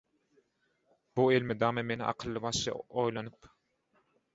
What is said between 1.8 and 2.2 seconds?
meni